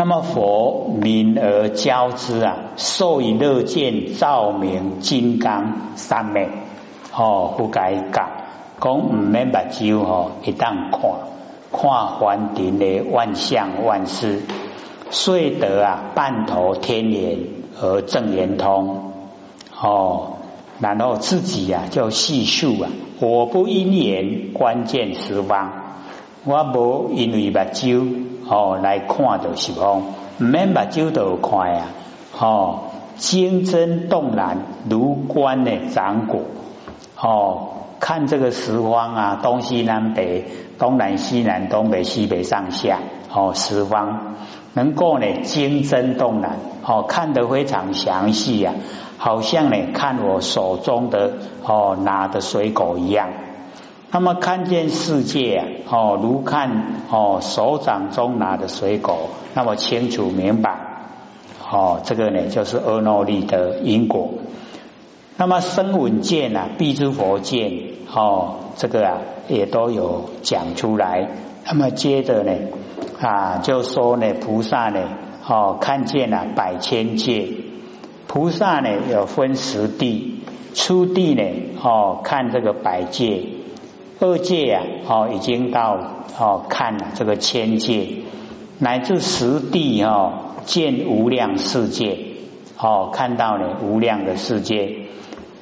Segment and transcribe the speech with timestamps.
[0.00, 6.48] 那么佛明而教之啊，受以乐见照明金刚三昧
[7.14, 8.30] 哦，不该讲，
[8.80, 11.02] 讲唔免目睭哦，一旦看
[11.70, 14.40] 看凡尘的万象万事，
[15.10, 17.38] 遂得啊半头天眼
[17.82, 19.12] 而正圆通
[19.78, 20.38] 哦，
[20.80, 22.88] 然后自己呀就细数啊，
[23.20, 25.79] 我不因缘关键十方，
[26.44, 28.26] 我无因为目睭。
[28.52, 30.02] 哦，来看到是方，
[30.38, 31.84] 唔免把酒都看呀！
[32.36, 32.80] 哦，
[33.14, 34.56] 精真动然，
[34.88, 36.40] 如观的掌果。
[37.16, 37.68] 哦，
[38.00, 40.46] 看这个十方啊，东西南北，
[40.80, 42.98] 东南西南，东北西北上下，
[43.32, 44.34] 哦，十方
[44.74, 48.72] 能够呢精真动然，哦，看得非常详细呀，
[49.16, 53.28] 好像呢看我手中的哦拿的水果一样。
[54.12, 60.80] 那么看见世界啊，哦，如看哦手掌中拿的水果，那么清楚明白，
[61.70, 64.30] 哦，这个呢就是阿耨利的因果。
[65.36, 67.70] 那么声闻见啊，必知佛见，
[68.12, 71.28] 哦，这个啊也都有讲出来。
[71.64, 72.52] 那么接着呢
[73.20, 75.00] 啊，就说呢菩萨呢，
[75.46, 77.46] 哦，看见了百千界，
[78.26, 80.42] 菩萨呢有分十地，
[80.74, 81.44] 初地呢，
[81.80, 83.59] 哦，看这个百界。
[84.22, 85.96] 二界呀，哦，已经到
[86.38, 88.06] 哦，看了这个千界，
[88.78, 90.32] 乃至十地哦，
[90.66, 92.18] 见无量世界，
[92.78, 95.06] 哦，看到了无量的世界。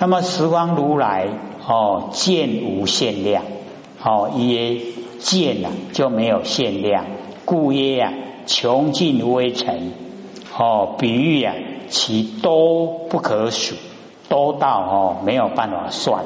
[0.01, 1.29] 那么十方如来
[1.69, 3.45] 哦，见无限量，
[4.03, 4.77] 哦，耶
[5.21, 7.05] 见了就没有限量，
[7.45, 8.13] 故曰呀，
[8.47, 9.93] 穷尽微尘，
[10.59, 11.55] 哦，比喻呀，
[11.89, 13.77] 其多不可数，
[14.29, 16.25] 多到哦没有办法算。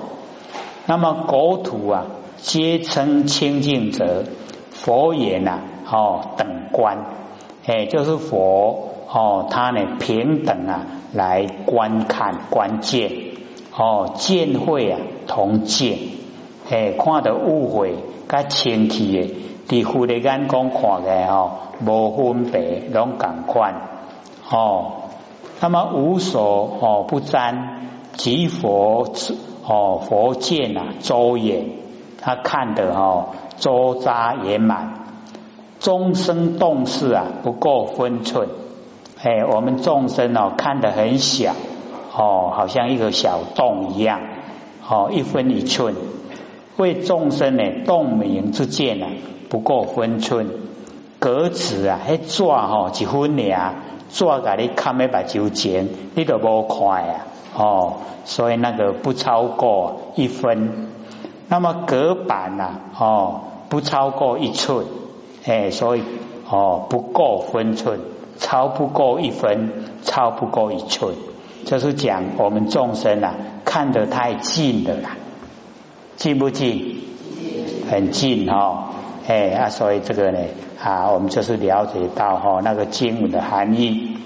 [0.87, 2.07] 那么国土啊。
[2.43, 4.25] 皆称清净者，
[4.73, 6.99] 佛言呐，哦，等观，
[7.65, 13.13] 哎，就是佛哦，他呢平等啊，来观看观见，
[13.77, 14.99] 哦，见会啊
[15.29, 15.97] 同见，
[16.69, 17.95] 哎，看到误会
[18.29, 19.13] 甲清气
[19.69, 21.53] 的，伫佛的眼光看的哦，
[21.87, 23.75] 无分别，拢感观，
[24.51, 24.95] 哦，
[25.61, 29.07] 那么无所哦不沾，即佛
[29.65, 31.82] 哦佛见啊周眼。
[32.23, 34.95] 他看的哦，周匝圆满，
[35.81, 38.49] 众生动事啊不够分寸，
[39.21, 41.53] 哎，我们众生哦看得很小
[42.17, 44.21] 哦，好像一个小洞一样，
[44.89, 45.97] 哦一分一寸，
[46.77, 49.09] 为众生呢洞明之见啊
[49.49, 50.49] 不够分寸，
[51.19, 53.75] 格子啊迄纸哦一分俩，
[54.11, 57.95] 纸甲你看一把九钱，你都无看啊，哦，
[58.25, 60.93] 所以那个不超过一分。
[61.53, 64.87] 那么隔板呐，哦，不超过一寸，
[65.45, 66.03] 哎，所以
[66.49, 68.01] 哦不够分寸，
[68.39, 69.71] 超不过一分，
[70.03, 71.15] 超不过一寸，
[71.67, 73.35] 就是讲我们众生啊
[73.67, 75.11] 看得太近了啦，
[76.17, 77.03] 近不近？
[77.91, 78.95] 很近哈，
[79.29, 80.39] 哎啊，所以这个呢
[80.83, 84.17] 啊，我们就是了解到哈那个经文的含义。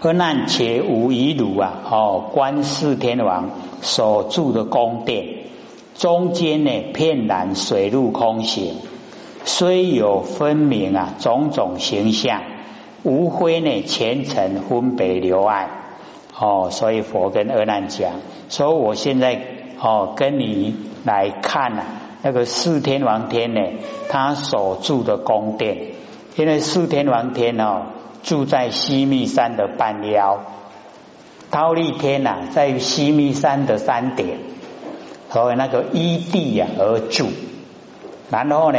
[0.00, 3.50] 而难且无遗辱啊，哦，观世天王
[3.82, 5.44] 所住的宫殿。
[5.98, 8.74] 中间呢，片然水陆空行，
[9.44, 12.42] 虽有分明啊种种形象，
[13.02, 15.70] 无非呢前尘分别留爱
[16.38, 16.68] 哦。
[16.70, 18.12] 所以佛跟阿难讲，
[18.50, 19.40] 说我现在
[19.80, 20.74] 哦跟你
[21.04, 21.84] 来看啊，
[22.22, 23.60] 那个四天王天呢，
[24.10, 25.78] 他所住的宫殿，
[26.36, 27.86] 因为四天王天哦
[28.22, 30.40] 住在西密山的半腰，
[31.50, 34.38] 忉利天呐在西密山的山顶。
[35.36, 37.26] 所以那个依地而住，
[38.30, 38.78] 然后呢，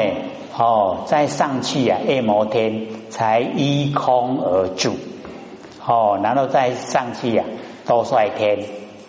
[0.57, 4.95] 哦，再上去呀，夜摩天才依空而住，
[5.85, 7.43] 哦，然后再上去呀，
[7.85, 8.57] 多帅天，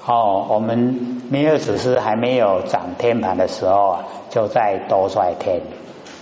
[0.05, 5.63] 哦，我们弥勒祖师还没有掌天盘的时候啊，就在多帅天，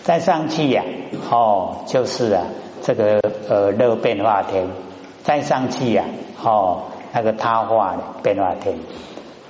[0.04, 0.84] 再上去呀，
[1.28, 2.44] 哦，就是啊，
[2.82, 4.68] 这个呃热变化天，
[5.24, 6.04] 再上去呀，
[6.44, 6.82] 哦，
[7.12, 8.78] 那个他化变化天。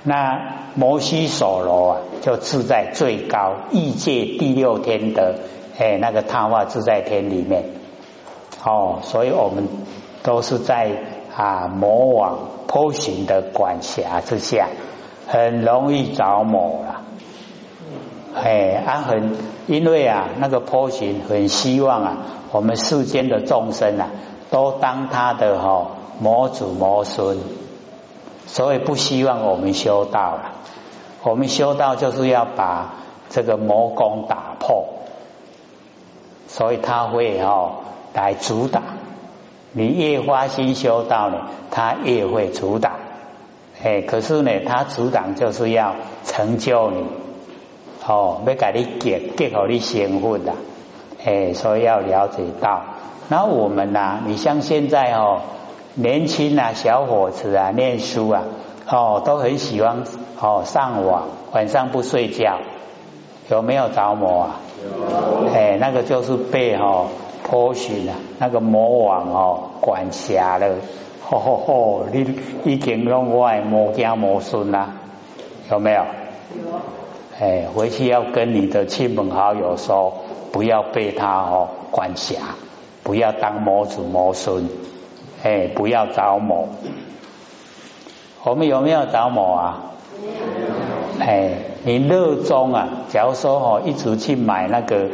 [0.09, 5.41] 那摩西所罗啊，就住在最高异界第六天的
[5.77, 7.65] 哎那个他化自在天里面
[8.65, 9.67] 哦，所以我们
[10.23, 10.93] 都是在
[11.37, 12.39] 啊魔王
[12.69, 14.69] 波形的管辖之下，
[15.27, 17.03] 很容易着魔了。
[18.37, 19.35] 哎，啊很
[19.67, 22.17] 因为啊那个波形很希望啊
[22.53, 24.11] 我们世间的众生啊
[24.53, 25.89] 都当他的哈
[26.21, 27.66] 魔祖魔孙。
[28.47, 30.53] 所以不希望我们修道了，
[31.23, 32.95] 我们修道就是要把
[33.29, 34.85] 这个魔功打破，
[36.49, 37.73] 所以他会哦
[38.15, 38.83] 来阻挡。
[39.73, 42.93] 你越花心修道呢，他越会阻挡。
[43.83, 47.05] 哎，可是呢，他阻挡就是要成就你，
[48.07, 50.55] 哦，要给你结结好你幸福的。
[51.23, 52.85] 哎，所以要了解到。
[53.29, 55.43] 那我们呐，你像现在哦，
[55.99, 58.43] 年轻啊，小伙子啊，念书啊，
[58.87, 60.05] 哦，都很喜欢
[60.39, 62.59] 哦上网，晚上不睡觉，
[63.49, 64.61] 有没有着魔啊？
[64.85, 65.49] 有。
[65.55, 67.07] 哎，那个就是被哦
[67.43, 70.77] 破讯了，那个魔王哦管辖了。
[71.29, 74.97] 吼吼吼，你已经拢我魔家魔孙啦，
[75.71, 75.97] 有没有？
[75.97, 76.79] 有。
[77.41, 80.13] 哎，回去要跟你的亲朋好友说，
[80.53, 82.37] 不要被他哦管辖。
[83.03, 84.69] 不要当魔主魔孙，
[85.47, 86.69] 哎，不要着魔。
[88.43, 89.81] 我们有没有着魔啊？
[91.21, 91.53] 哎，
[91.85, 92.89] 你热衷啊？
[93.11, 95.07] 假如说哦，一直去买那个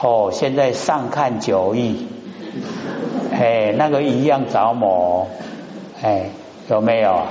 [0.00, 2.06] 哦，现在上看九亿，
[3.32, 5.26] 哎，那个一样着魔，
[6.00, 6.30] 哎，
[6.68, 7.22] 有没有？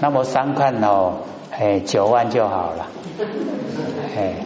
[0.00, 1.16] 那么上看哦，
[1.50, 2.86] 哎，九万就好了，
[4.16, 4.36] 哎，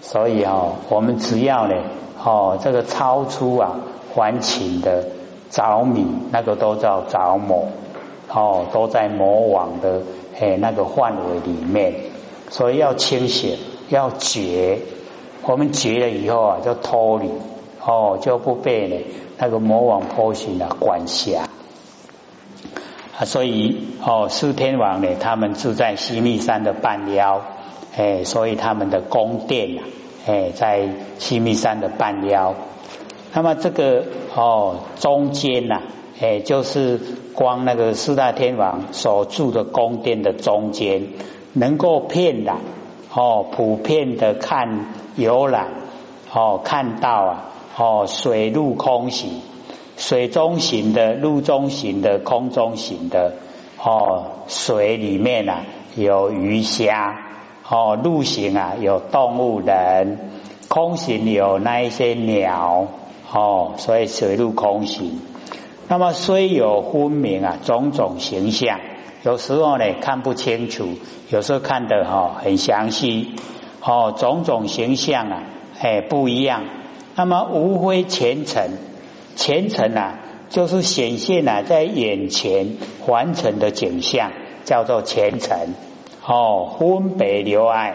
[0.00, 1.76] 所以哦，我们只要呢。
[2.24, 3.76] 哦，这个超出啊，
[4.16, 5.04] 还情的
[5.50, 7.68] 着迷，那个都叫着魔，
[8.32, 10.00] 哦，都在魔网的
[10.40, 11.92] 诶那个范围里面，
[12.48, 13.58] 所以要清醒，
[13.90, 14.78] 要觉，
[15.42, 17.28] 我们觉了以后啊，就脱离，
[17.84, 18.96] 哦，就不被呢
[19.36, 21.42] 那个魔网破行的管辖
[23.18, 27.42] 啊，所以哦，四天王呢，他们住在西密山的半腰，
[27.94, 29.84] 哎，所以他们的宫殿啊。
[30.28, 30.88] 哎，在
[31.20, 32.56] 西密山的半腰，
[33.36, 34.02] 那么这个
[34.34, 35.82] 哦中间呐，
[36.22, 36.98] 哎就是
[37.34, 41.08] 光那个四大天王所住的宫殿的中间，
[41.52, 42.56] 能够遍览
[43.12, 44.86] 哦，普遍的看
[45.16, 45.66] 游览
[46.32, 47.44] 哦，看到啊
[47.76, 49.42] 哦水陆空行，
[49.98, 53.34] 水中行的、陆中行的、空中行的
[53.78, 57.18] 哦，水里面啊有鱼虾。
[57.68, 60.16] 哦，陆行啊，有动物人；
[60.68, 62.86] 空行有那一些鸟。
[63.32, 65.20] 哦，所以水陆空行。
[65.88, 68.80] 那么虽有分明啊，种种形象，
[69.22, 70.88] 有时候呢看不清楚，
[71.30, 73.34] 有时候看得哈很详细。
[73.82, 75.42] 哦，种种形象啊，
[75.80, 76.64] 哎不一样。
[77.14, 78.72] 那么无非前尘，
[79.36, 80.18] 前尘啊，
[80.50, 82.76] 就是显现啊在眼前
[83.06, 84.32] 完成的景象，
[84.64, 85.74] 叫做前尘。
[86.26, 87.94] 哦，分别留爱，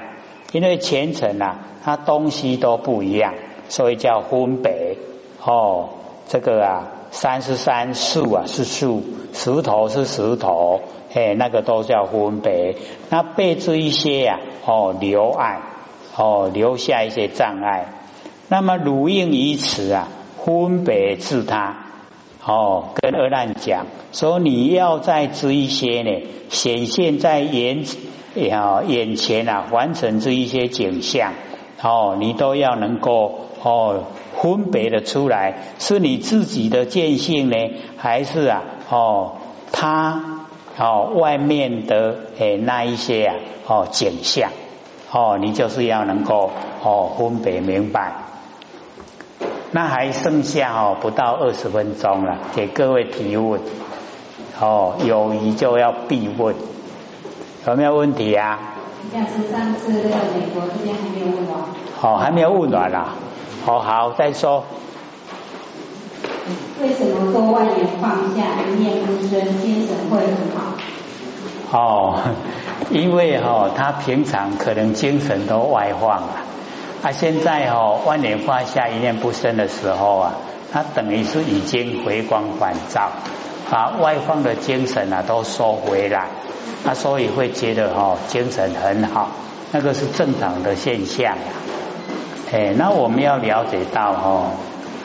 [0.53, 3.33] 因为前程呐，它东西都不一样，
[3.67, 4.80] 所以叫分别。
[5.43, 5.89] 哦，
[6.27, 9.03] 这个啊，山是山，树啊是树，
[9.33, 10.81] 石头是石头，
[11.13, 12.75] 哎，那个都叫分别。
[13.09, 15.61] 那备置一些呀，哦，留爱，
[16.15, 17.87] 哦，留下一些障碍。
[18.47, 20.07] 那么如应于此啊，
[20.45, 21.77] 分别自他。
[22.45, 27.85] 哦，跟二难讲，说你要再知一些呢，显现在眼。
[28.33, 31.33] 要眼前啊，完成这一些景象
[31.81, 34.03] 哦，你都要能够哦
[34.39, 37.55] 分别的出来，是你自己的见性呢，
[37.97, 39.33] 还是啊哦
[39.71, 40.21] 他
[40.77, 43.35] 哦外面的诶那一些啊
[43.67, 44.51] 哦景象
[45.11, 46.51] 哦，你就是要能够
[46.83, 48.13] 哦分别明白。
[49.71, 53.59] 那还剩下哦不到二十分钟了，给各位提问
[54.59, 56.53] 哦，有疑就要必问。
[57.65, 58.70] 有没有问题啊？
[59.11, 61.63] 像是上次那个美国这边还没有问完。
[61.97, 63.15] 好，还没有问完啦。
[63.65, 64.63] 好好，再说。
[66.81, 70.73] 为什么说万年放下，一念不生，精神会很好？
[71.71, 72.19] 哦，
[72.89, 76.29] 因为哈，他平常可能精神都外放了，
[77.03, 80.33] 啊，现在哈，万年放下，一念不生的时候啊，
[80.73, 83.11] 他等于是已经回光返照，
[83.71, 86.27] 把外放的精神啊都收回来。
[86.83, 89.29] 那所以会觉得哈精神很好，
[89.71, 91.35] 那个是正常的现象。
[92.51, 94.51] 哎，那我们要了解到哈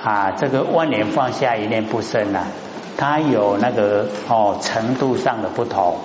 [0.02, 2.49] 啊，这个万年放下一念不生啊，
[2.96, 5.96] 它有那个哦程度上的不同。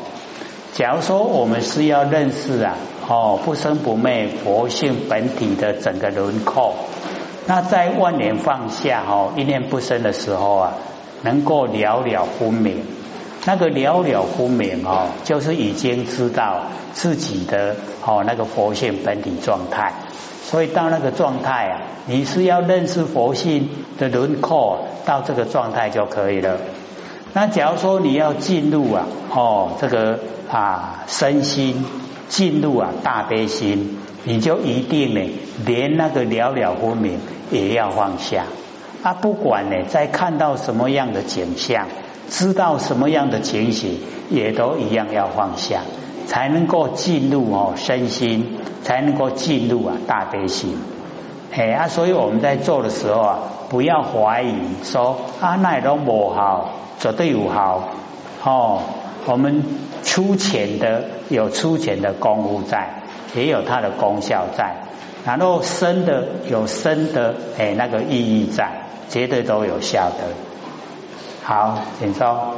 [0.74, 2.76] 假如说我们是要认识啊
[3.08, 6.76] 哦不生不灭佛性本体的整个轮廓，
[7.48, 10.74] 那在万年放下哦一念不生的时候啊，
[11.24, 12.84] 能够了了分明。
[13.44, 17.76] 那个了了分明哦，就是已经知道自己的
[18.06, 19.94] 哦那个佛性本体状态，
[20.44, 26.60] 所以到那个状态啊，你是要认识佛性的轮廓，到这个状态就可以了。
[27.34, 30.20] 那假如说你要进入啊哦这个
[30.52, 31.84] 啊身心
[32.30, 35.32] 进入啊大悲心，你就一定呢，
[35.66, 38.44] 连那个了了分明也要放下
[39.04, 39.14] 啊！
[39.14, 41.88] 不管呢，在看到什么样的景象，
[42.30, 45.82] 知道什么样的情形，也都一样要放下，
[46.28, 50.78] 才能够进入哦身心，才能够进入啊大悲心。
[51.54, 53.40] 哎啊，所以我们在做的时候啊，
[53.70, 57.90] 不要怀疑说啊，那都不好，绝对有好
[58.44, 58.82] 哦。
[59.26, 59.64] 我们
[60.04, 62.98] 出钱的有出钱的功夫在。
[63.34, 64.76] 也有它的功效在，
[65.24, 68.81] 然后生的有生的哎那个意义在，
[69.12, 70.24] 绝对都有效的。
[71.44, 72.56] 好，请说。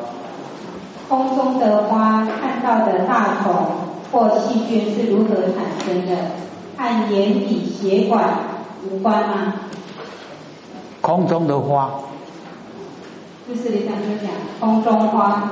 [1.10, 3.53] 空中的花看到的大孔
[4.12, 6.15] 或细菌是如何产生的？
[6.77, 8.24] 和眼底血管
[8.88, 9.53] 无关吗？
[11.01, 11.89] 空中的花。
[13.48, 15.50] 就是你刚才讲空中花。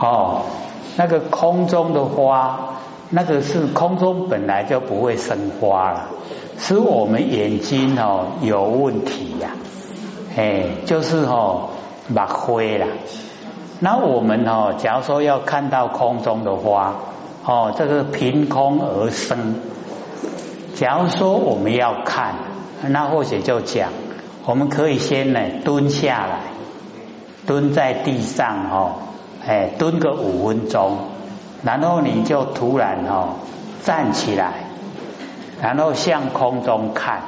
[0.00, 0.42] 哦，
[0.96, 2.58] 那个空中的花。
[3.10, 6.06] 那个是空中本来就不会生花了，
[6.58, 9.50] 是我们眼睛哦有问题呀，
[10.36, 11.70] 哎，就是哦
[12.14, 12.86] 把灰了。
[13.80, 16.94] 那我们哦，假如说要看到空中的花
[17.44, 19.56] 哦，这个凭空而生。
[20.74, 22.34] 假如说我们要看，
[22.88, 23.90] 那或许就讲，
[24.44, 26.40] 我们可以先呢蹲下来，
[27.46, 28.92] 蹲在地上哦，
[29.46, 30.96] 哎，蹲个五分钟。
[31.62, 33.36] 然后你就突然哦
[33.84, 34.64] 站起来，
[35.62, 37.22] 然后向空中看，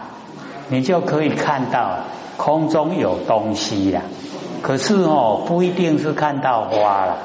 [0.69, 1.99] 你就可以看到
[2.37, 4.03] 空中有东西了。
[4.63, 7.19] 可是哦不一定是看到花了，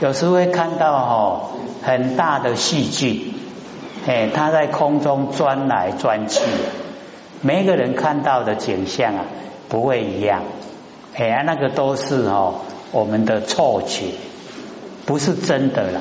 [0.00, 1.50] 有时会看到哦
[1.82, 3.34] 很大的细菌，
[4.06, 6.40] 哎，它在空中钻来钻去。
[7.42, 9.24] 每个人看到的景象啊
[9.68, 10.42] 不会一样，
[11.14, 12.54] 哎，那个都是哦
[12.92, 14.06] 我们的错觉，
[15.06, 16.00] 不是真的啦。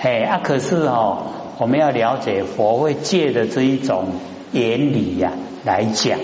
[0.00, 1.18] 哎啊，可是哦，
[1.58, 4.06] 我们要了解佛会借的这一种
[4.50, 5.32] 原理呀
[5.64, 6.18] 来讲，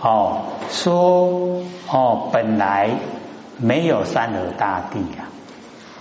[0.00, 2.90] 哦，说哦本来
[3.58, 5.28] 没有山河大地啊，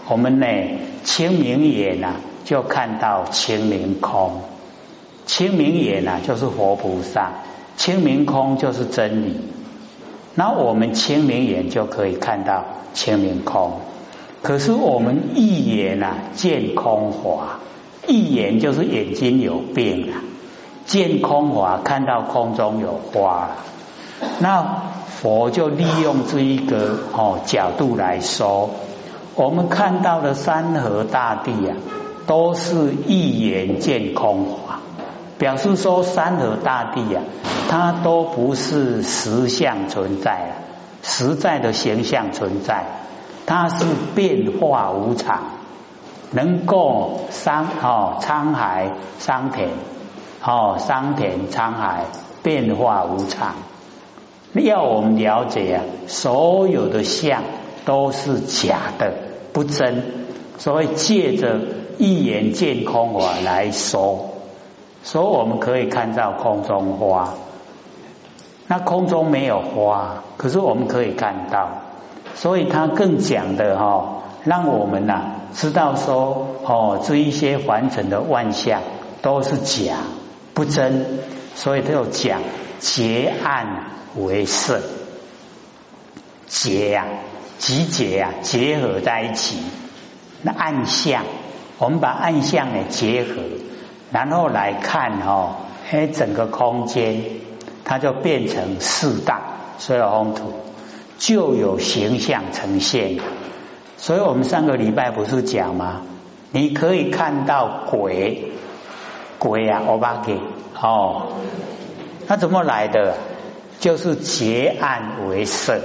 [0.07, 0.47] 我们呢
[1.03, 4.41] 清明眼呐就看到清明空，
[5.25, 7.31] 清明眼呐就是佛菩萨，
[7.77, 9.41] 清明空就是真理，
[10.35, 13.73] 那我们清明眼就可以看到清明空。
[14.41, 17.59] 可是我们一眼啊见空华，
[18.07, 20.23] 一眼就是眼睛有病啊，
[20.87, 23.51] 见空华看到空中有花，
[24.39, 28.69] 那佛就利用这一个哦角度来说，
[29.35, 31.77] 我们看到的山河大地啊，
[32.27, 34.79] 都是一眼见空华，
[35.37, 37.23] 表示说山河大地啊，
[37.69, 40.51] 它都不是实相存在啊，
[41.03, 42.85] 实在的形象存在。
[43.45, 43.85] 它是
[44.15, 45.39] 变化无常，
[46.29, 49.69] 能够山哦沧海桑田
[50.45, 52.05] 哦桑田沧海
[52.43, 53.55] 变化无常，
[54.59, 57.43] 要我们了解啊，所有的相
[57.85, 59.13] 都是假的
[59.53, 60.03] 不真，
[60.57, 61.59] 所以借着
[61.97, 64.31] 一眼见空我来说，
[65.03, 67.33] 所以我们可以看到空中花，
[68.67, 71.69] 那空中没有花，可是我们可以看到。
[72.33, 78.81] 所以他更讲的哈，让我们呐知道说哦，这一些凡尘的万象
[79.21, 79.97] 都是假
[80.53, 81.19] 不真，
[81.55, 82.41] 所以他又讲
[82.81, 83.85] 结暗
[84.17, 84.81] 为色，
[86.47, 87.05] 结呀
[87.59, 89.59] 集结呀结合在一起，
[90.41, 91.23] 那暗象
[91.77, 93.43] 我们把暗象呢结合，
[94.11, 95.57] 然后来看哈，
[95.91, 97.23] 哎整个空间
[97.85, 99.41] 它就变成四大
[99.77, 100.53] 所有风土。
[101.19, 103.19] 就有形象呈现，
[103.95, 106.01] 所以我们上个礼拜不是讲吗？
[106.51, 108.51] 你可以看到鬼，
[109.37, 110.39] 鬼啊，欧巴给。
[110.81, 111.33] 哦，
[112.31, 113.17] 那怎么来的？
[113.81, 115.81] 就是结暗为色，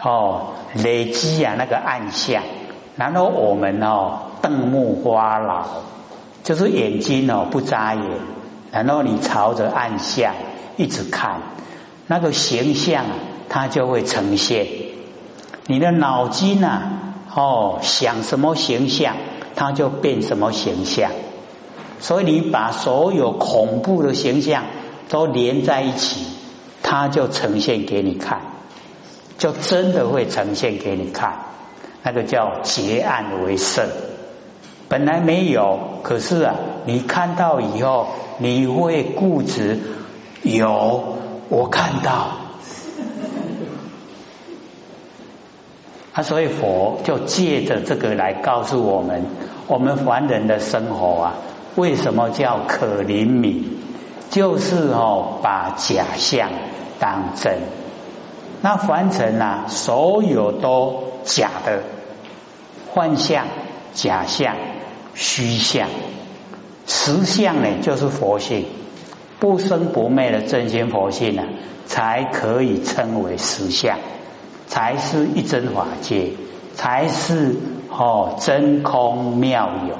[0.00, 2.44] 哦，累积啊那个暗象，
[2.94, 5.66] 然后我们哦瞪目花老，
[6.44, 8.04] 就是眼睛哦不眨眼，
[8.70, 10.34] 然后你朝着暗象
[10.76, 11.40] 一直看，
[12.06, 13.06] 那个形象。
[13.46, 14.66] 它就会呈现
[15.66, 16.82] 你的脑筋呐，
[17.34, 19.16] 哦，想什么形象，
[19.56, 21.10] 它就变什么形象。
[22.04, 24.64] 所以你把所有恐怖的形象
[25.08, 26.26] 都连在一起，
[26.82, 28.42] 它就呈现给你看，
[29.38, 31.38] 就真的会呈现给你看。
[32.02, 33.88] 那个叫结案为胜，
[34.90, 39.80] 本来没有，可是啊，你看到以后，你会固执
[40.42, 41.16] 有
[41.48, 42.32] 我看到。
[46.12, 49.24] 他所以佛就借着这个来告诉我们，
[49.68, 51.34] 我们凡人的生活啊，
[51.76, 53.64] 为什么叫可灵敏？
[54.30, 56.50] 就是哦，把假象
[56.98, 57.58] 当真。
[58.62, 61.82] 那凡尘啊，所有都假的
[62.90, 63.46] 幻象、
[63.92, 64.56] 假象、
[65.14, 65.88] 虚象，
[66.86, 68.66] 实相呢，就是佛性，
[69.38, 71.42] 不生不灭的真心佛性呢，
[71.86, 73.98] 才可以称为实相，
[74.66, 76.30] 才是一真法界，
[76.74, 77.56] 才是
[77.90, 79.96] 哦真空妙有，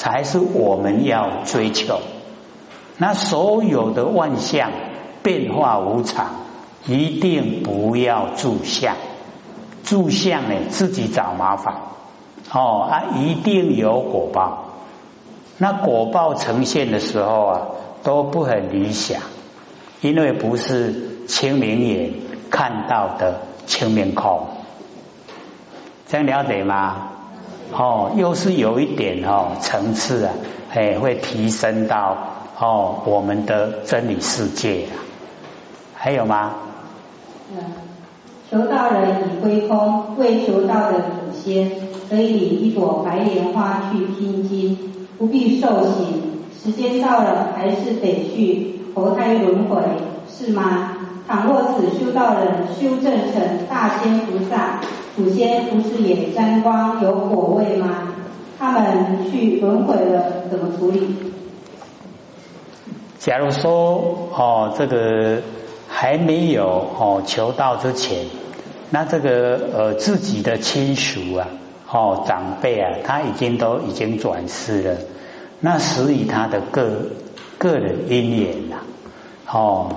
[0.00, 2.00] 才是我们要追求。
[2.96, 4.70] 那所有的万象
[5.22, 6.36] 变化无常，
[6.86, 8.96] 一定不要住相，
[9.84, 11.74] 住相呢自己找麻烦
[12.50, 14.70] 哦啊，一定有果报。
[15.58, 17.60] 那果报呈现的时候啊，
[18.02, 19.20] 都不很理想，
[20.00, 22.14] 因为不是清明眼
[22.50, 24.46] 看到的清明空，
[26.08, 27.08] 这样了解吗？
[27.72, 30.32] 哦，又是有一点哦层次啊，
[30.72, 32.16] 哎，会提升到。
[32.58, 34.92] 哦，我们的真理世界啊，
[35.94, 36.52] 还有吗？
[37.52, 37.58] 嗯，
[38.50, 41.70] 求道人已归空，未求道的祖先
[42.10, 44.76] 可以领一朵白莲花去听经，
[45.16, 46.42] 不必受刑。
[46.62, 49.80] 时间到了，还是得去投胎轮回，
[50.28, 50.99] 是吗？
[51.30, 54.80] 倘若此修道人修正成大仙菩萨，
[55.14, 58.08] 祖先不是也沾光有火味吗？
[58.58, 61.14] 他们去轮回了，怎么处理？
[63.20, 65.40] 假如说哦，这个
[65.86, 66.66] 还没有
[66.98, 68.26] 哦求道之前，
[68.90, 71.46] 那这个呃自己的亲属啊，
[71.88, 74.96] 哦长辈啊，他已经都已经转世了，
[75.60, 77.06] 那属于他的个
[77.56, 78.78] 个人因缘呐，
[79.48, 79.92] 哦，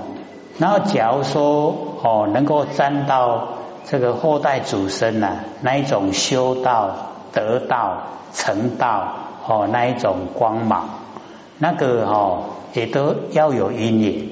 [0.57, 3.47] 然后假如说哦能够沾到
[3.89, 6.95] 这个后代祖孙呐，那一种修道
[7.31, 9.15] 得道成道
[9.47, 10.89] 哦那一种光芒，
[11.57, 12.43] 那个哦。
[12.75, 14.29] 也都要有因缘，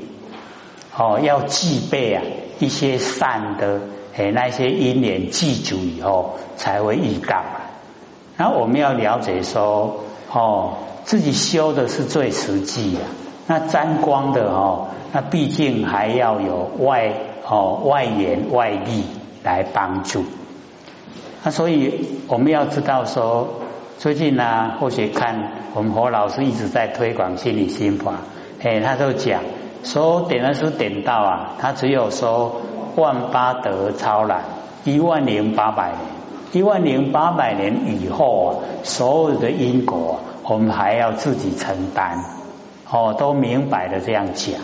[0.97, 2.23] 哦，要具备啊
[2.57, 3.81] 一些善的
[4.15, 7.43] 诶那些因缘记住以后才会遇到。
[8.37, 9.99] 然后我们要了解说，
[10.33, 13.01] 哦，自己修的是最实际的，
[13.51, 17.11] 那沾光的哦，那毕竟还要有外
[17.45, 19.03] 哦外缘外力
[19.43, 20.23] 来帮助。
[21.43, 23.49] 那所以我们要知道说。
[23.99, 28.13] 最近呢，或许看我们何老师一直在推广心理心法，
[28.63, 29.43] 哎，他都讲
[29.83, 32.61] 说点的是点到啊，他只有说
[32.95, 34.41] 万八得超然
[34.85, 35.99] 一万零八百年，
[36.53, 38.49] 一万零八百年以后啊，
[38.81, 42.25] 所有的因果我们还要自己承担，
[42.91, 44.55] 哦，都明白的这样讲，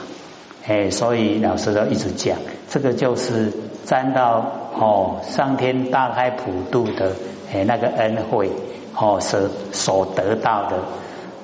[0.68, 2.38] 哎，所以老师都一直讲，
[2.70, 3.54] 这个就是
[3.86, 7.14] 沾到哦上天大开普度的
[7.54, 8.52] 哎那个恩惠。
[9.00, 10.80] 哦，所所得到的，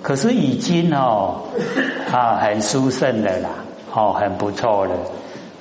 [0.01, 1.43] 可是已经哦
[2.11, 3.49] 啊很殊胜的啦，
[3.93, 4.95] 哦很不错的。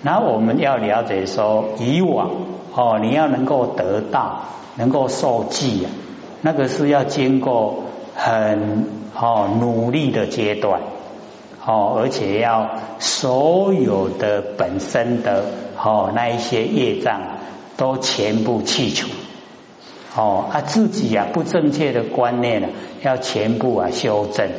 [0.01, 2.31] 那我们要了解说，以往
[2.75, 4.41] 哦你要能够得到，
[4.77, 5.91] 能够受记啊，
[6.41, 7.83] 那个是要经过
[8.15, 10.81] 很哦努力的阶段，
[11.65, 15.45] 哦而且要所有的本身的
[15.77, 17.21] 哦那一些业障
[17.77, 19.09] 都全部去除。
[20.15, 22.69] 哦，啊，自己啊不正确的观念呢，
[23.01, 24.51] 要全部啊修正，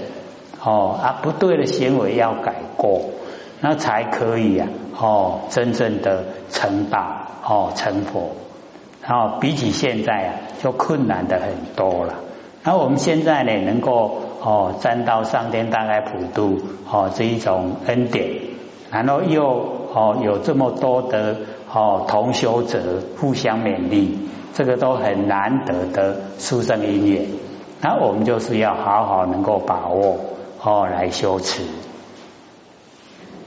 [0.63, 3.02] 哦，啊不对的行为要改过，
[3.62, 4.68] 那才可以啊，
[5.00, 8.32] 哦，真正的成道，哦，成佛，
[9.04, 12.16] 然后比起现在啊，就困难的很多了。
[12.63, 16.60] 那我们现在呢，能够哦沾到上天大概普度
[16.91, 18.41] 哦这一种恩典，
[18.91, 19.45] 然后又
[19.93, 21.38] 哦有这么多的
[21.71, 24.17] 哦同修者互相勉励。
[24.56, 27.25] 这个都很难得的殊胜因缘，
[27.82, 30.19] 那我们就是要好好能够把握
[30.62, 31.63] 哦来修持。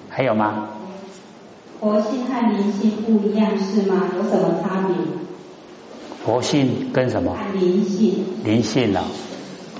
[0.09, 0.69] 还有吗？
[1.79, 4.03] 佛性和灵性不一样是吗？
[4.17, 4.97] 有什么差别？
[6.25, 7.37] 佛性跟什么？
[7.55, 8.25] 灵性。
[8.43, 9.05] 灵性啊，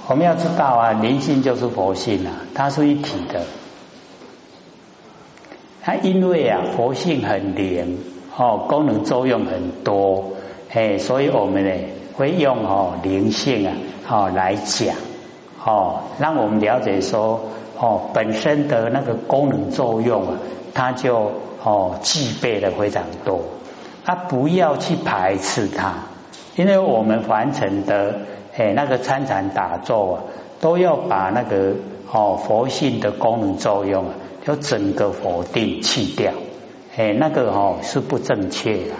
[0.09, 3.43] 我们要知道啊，灵性就是佛性啊，它是一体的。
[5.83, 7.99] 它因为啊，佛性很灵
[8.37, 10.33] 哦，功能作用很多。
[10.73, 11.71] 哎，所以我们呢
[12.15, 13.75] 会用哦灵性啊，
[14.09, 14.95] 哦来讲，
[15.65, 17.41] 哦让我们了解说
[17.79, 20.39] 哦本身的那个功能作用啊，
[20.73, 21.33] 它就
[21.65, 23.41] 哦具备的非常多，
[24.05, 25.95] 啊不要去排斥它，
[26.55, 28.21] 因为我们完成的
[28.57, 30.23] 哎那个参禅打坐啊，
[30.61, 31.75] 都要把那个
[32.11, 34.15] 哦佛性的功能作用啊，
[34.45, 36.33] 就整个否定去掉，
[36.97, 38.95] 哎那个哦是不正确的。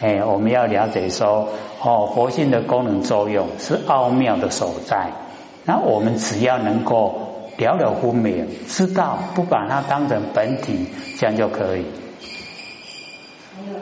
[0.00, 1.48] 哎，我们要了解说，
[1.80, 5.12] 哦，佛性的功能作用是奥妙的所在。
[5.64, 7.14] 那我们只要能够
[7.56, 11.86] 了了分明，知道不把它当成本体，这样就可以。
[13.54, 13.78] 还有，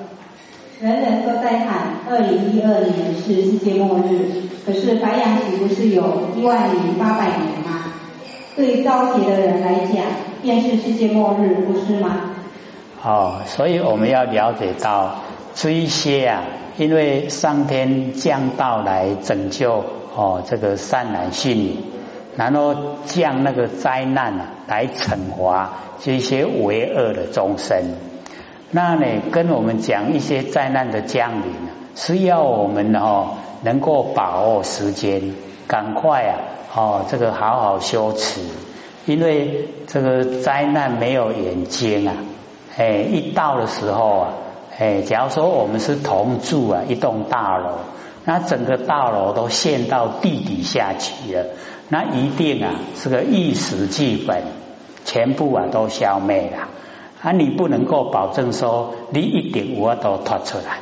[0.80, 7.92] 人人都在喊二零一二年是世界末日，可是白羊岂不是有一万零八百年吗？
[8.54, 10.04] 对造节的人来讲，
[10.42, 12.30] 便是世界末日，不是吗？
[13.02, 15.16] 哦，所以我们要了解到
[15.54, 16.44] 这一些啊，
[16.76, 19.82] 因为上天降道来拯救
[20.14, 21.76] 哦这个善男信女，
[22.36, 27.96] 然后降那个灾难啊来惩罚这些为恶的众生。
[28.70, 35.34] 那呢，跟我们讲一些灾难的降临啊，是要我们哦能够把握时间，
[35.66, 36.32] 赶快啊
[36.74, 38.40] 哦这个好好修持，
[39.06, 42.14] 因为这个灾难没有眼睛啊，
[42.76, 44.28] 哎一到的时候啊，
[44.78, 47.72] 哎假如说我们是同住啊一栋大楼，
[48.24, 51.46] 那整个大楼都陷到地底下去了，
[51.88, 54.42] 那一定啊是个玉石俱焚，
[55.04, 56.68] 全部啊都消灭了。
[57.20, 60.78] 啊，你不能够保证说你一点我都脱出来。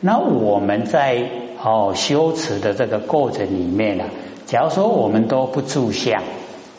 [0.00, 1.28] 那我们在
[1.62, 4.04] 哦修持的这个过程里面呢，
[4.46, 6.22] 假如说我们都不住相，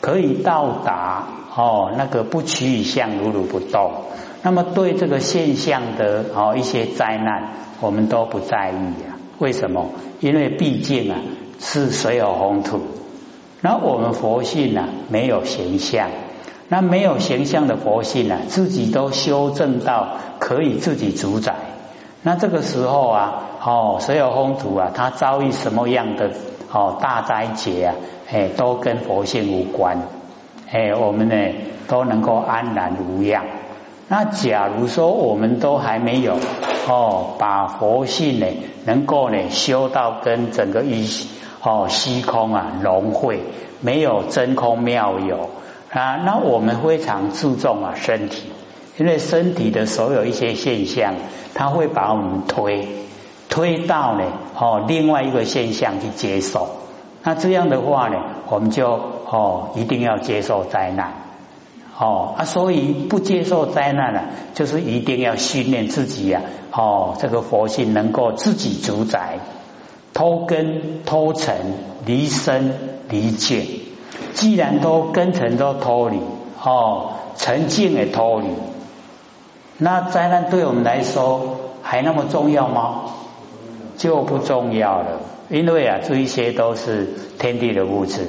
[0.00, 3.90] 可以到达哦那个不取于相如如不动，
[4.42, 9.20] 那么对这个现象的哦一些灾难，我们都不在意啊。
[9.38, 9.90] 为什么？
[10.20, 11.18] 因为毕竟啊
[11.58, 12.80] 是水有红土，
[13.60, 16.08] 那我们佛性呢没有形象。
[16.72, 21.54] 那没有形象的佛性呢，自己都修正到可以自己主宰。
[22.22, 26.30] 那这个时候啊，哦，所有风土啊，它遭遇什么样的
[26.70, 27.94] 哦大灾劫啊，
[28.30, 30.02] 哎，都跟佛性无关。
[30.70, 31.34] 哎，我们呢
[31.88, 33.44] 都能够安然无恙。
[34.08, 36.36] 那假如说我们都还没有
[36.88, 38.46] 哦，把佛性呢
[38.84, 41.08] 能够呢修到跟整个一
[41.62, 43.40] 哦虚空啊融汇，
[43.80, 45.48] 没有真空妙有。
[45.90, 48.52] 啊，那我们非常注重啊身体，
[49.00, 51.14] 因为身体的所有一些现象，
[51.54, 52.86] 它会把我们推
[53.48, 56.68] 推到呢哦另外一个现象去接受。
[57.24, 58.16] 那这样的话呢，
[58.50, 61.14] 我们就哦一定要接受灾难
[61.98, 64.20] 哦啊，所以不接受灾难呢，
[64.52, 69.38] 就是一定要训练自己呀哦这个佛性能够自己主宰，
[70.12, 71.56] 脱根脱尘
[72.04, 72.74] 离身
[73.08, 73.64] 离界。
[74.34, 76.18] 既然都根尘都脱离
[76.62, 78.48] 哦，沉静也脱离，
[79.80, 83.06] 那灾难对我们来说还那么重要吗？
[83.96, 88.28] 就不重要了，因为啊，这一些都是天地的物质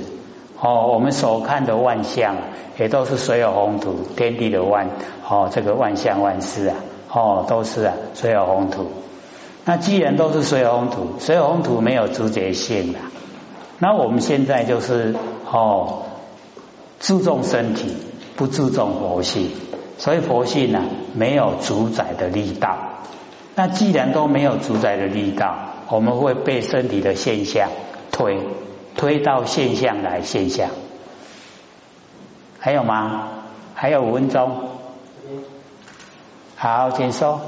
[0.59, 0.87] 哦。
[0.91, 2.35] 我们所看的万象
[2.79, 4.89] 也都是水有宏土，天地的万
[5.29, 6.75] 哦，这个万象万事啊
[7.11, 8.87] 哦，都是啊水有宏土。
[9.65, 12.99] 那既然都是水有宏土，水有宏土没有直接性的，
[13.77, 15.13] 那我们现在就是。
[15.53, 16.03] 哦，
[17.01, 17.93] 注重身体，
[18.37, 19.49] 不注重佛性，
[20.01, 20.81] 所以佛性呢
[21.13, 22.75] 没有主宰的力道。
[23.53, 25.55] 那既然都没有主宰的力道，
[25.89, 27.69] 我们会被身体的现象
[28.11, 28.39] 推
[28.95, 30.71] 推到现象来现象。
[32.57, 33.27] 还有吗？
[33.75, 34.49] 还有五分钟。
[36.55, 37.39] 好，请说。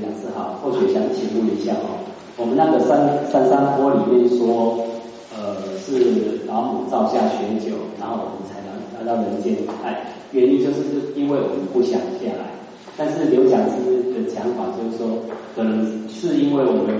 [0.00, 1.98] 杨师好，或许想请问一下哦，
[2.36, 4.86] 我们那个三三山坡里面说。
[5.34, 8.71] 呃，是老母造下血酒，然后我们才能
[9.02, 9.56] 来到人间。
[9.84, 12.54] 哎，原因就是因为我们不想下来。
[12.96, 15.18] 但是刘讲师的讲法就是说，
[15.56, 16.94] 可能是因为我们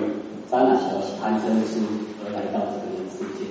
[0.51, 0.89] 沾了小
[1.21, 1.79] 贪嗔痴
[2.25, 3.47] 而来到这个人世间。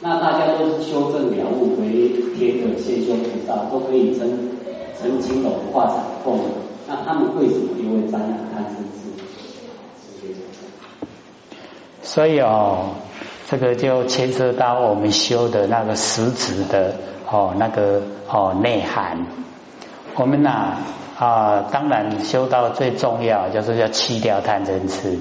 [0.00, 4.28] 那大家都是修正了悟为天的现修菩萨，都可以成
[5.00, 6.38] 成金龙化彩凤。
[6.86, 9.10] 那他们为什么因为沾了贪嗔痴？
[12.02, 12.90] 所以哦。
[13.50, 16.94] 这个就牵涉到我们修的那个实质的
[17.30, 19.26] 哦，那个哦内涵。
[20.14, 20.76] 我们呐
[21.18, 25.18] 啊，当然修到最重要就是要弃掉贪嗔痴。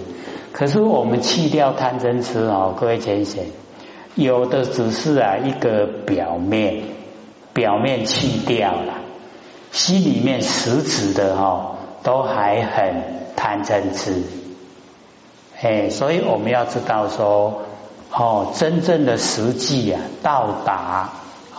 [0.53, 3.45] 可是我们弃掉贪嗔痴哦，各位浅显，
[4.15, 6.83] 有的只是啊一个表面，
[7.53, 8.93] 表面弃掉了，
[9.71, 13.03] 心里面实质的哈都还很
[13.35, 14.23] 贪嗔痴。
[15.61, 17.63] 哎，所以我们要知道说。
[18.09, 21.09] 哦，真正的实际啊，到达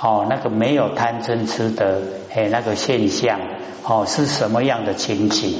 [0.00, 2.00] 哦那个没有贪嗔痴的
[2.32, 3.40] 诶那个现象
[3.82, 5.58] 哦是什么样的情形？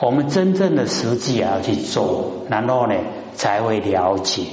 [0.00, 2.94] 我们真正的实际啊要去做，然后呢
[3.34, 4.44] 才会了解。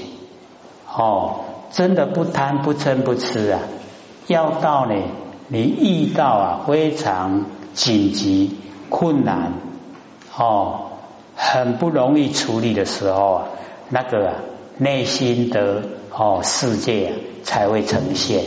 [0.91, 3.59] 哦，真的不贪不嗔不痴啊，
[4.27, 4.95] 要到呢
[5.47, 8.57] 你遇到啊非常紧急
[8.89, 9.53] 困难
[10.35, 10.87] 哦
[11.35, 13.45] 很不容易处理的时候啊，
[13.89, 14.27] 那个。
[14.27, 14.33] 啊
[14.77, 18.43] 内心的哦世界才会呈现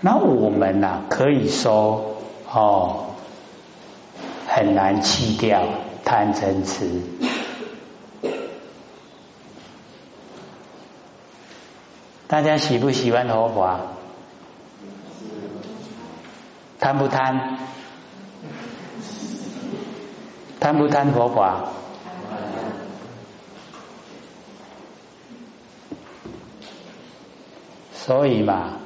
[0.00, 2.16] 那我们呢，可以说
[2.52, 3.14] 哦，
[4.48, 5.62] 很难去掉
[6.04, 7.00] 贪嗔痴。
[12.26, 13.80] 大家喜不喜欢佛法？
[16.80, 17.58] 贪不贪？
[20.58, 21.68] 贪不贪佛法？
[28.06, 28.78] 所以嘛。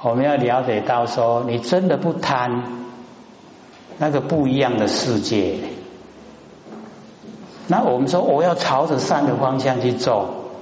[0.00, 2.62] 我们要了解到，说你真的不贪，
[3.98, 5.56] 那个不一样的世界。
[7.66, 10.52] 那我们说，我要朝着善的方向去走，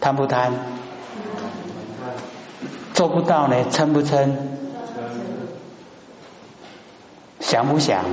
[0.00, 0.52] 贪不贪？
[2.94, 3.56] 做不到呢？
[3.70, 4.30] 嗔不嗔？
[7.40, 8.06] 想不想？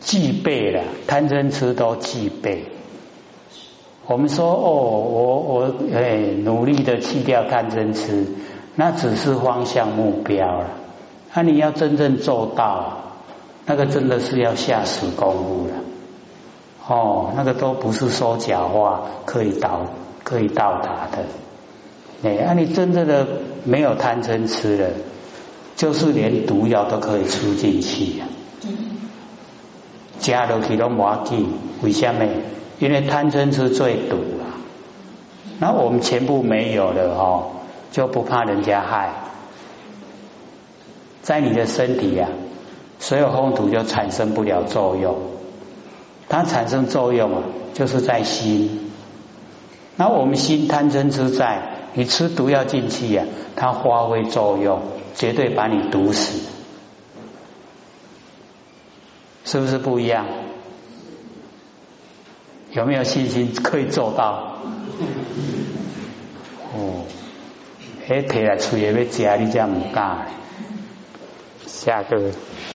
[0.00, 2.64] 具备了，贪嗔痴都具备。
[4.06, 8.26] 我们说哦，我我哎，努力的去掉贪嗔痴，
[8.74, 10.66] 那只是方向目标了。
[11.34, 12.98] 那你要真正做到，
[13.66, 15.74] 那个真的是要下死功夫了。
[16.86, 19.86] 哦，那个都不是说假话可以到
[20.22, 22.28] 可以到达的。
[22.28, 23.26] 哎，那你真正的
[23.64, 24.90] 没有贪嗔痴了，
[25.76, 28.26] 就是连毒药都可以吃进去呀。
[30.18, 31.48] 加入去都冇紧，
[31.82, 32.26] 为什么？
[32.78, 34.58] 因为贪嗔痴最毒啊，
[35.58, 37.46] 那我们全部没有了哦，
[37.92, 39.12] 就不怕人家害，
[41.22, 42.28] 在你的身体呀，
[42.98, 45.16] 所有风土就产生不了作用，
[46.28, 48.90] 它产生作用啊，就是在心。
[49.96, 51.62] 那我们心贪嗔痴在，
[51.94, 54.82] 你吃毒药进去呀，它发挥作用，
[55.14, 56.40] 绝对把你毒死，
[59.44, 60.26] 是不是不一样？
[62.74, 64.58] 有没有信心可以做到？
[66.74, 67.04] 哦，
[68.08, 70.26] 哎，提来吹也要吃，你这样唔敢。
[71.66, 72.32] 下个。